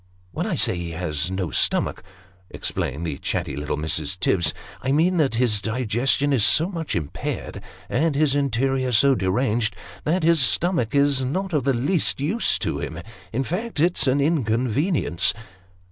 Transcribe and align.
"When 0.31 0.47
I 0.47 0.55
say 0.55 0.75
he 0.77 0.91
has 0.93 1.29
no 1.29 1.51
stomach," 1.51 2.01
explained 2.49 3.05
the 3.05 3.19
chatty 3.19 3.55
little 3.55 3.77
Mrs. 3.77 4.19
Tibbs," 4.19 4.51
I 4.81 4.91
mean 4.91 5.17
that 5.17 5.35
his 5.35 5.61
digestion 5.61 6.33
is 6.33 6.43
so 6.43 6.69
much 6.69 6.95
impaired, 6.95 7.61
and 7.87 8.15
his 8.15 8.33
interior 8.33 8.93
so 8.93 9.13
deranged, 9.13 9.75
that 10.03 10.23
his 10.23 10.39
stomach 10.39 10.95
is 10.95 11.23
not 11.23 11.53
of 11.53 11.65
the 11.65 11.75
least 11.75 12.19
use 12.19 12.57
to 12.57 12.79
him; 12.79 12.99
in 13.31 13.43
fact, 13.43 13.79
it's 13.79 14.07
an 14.07 14.19
inconvenience." 14.19 15.35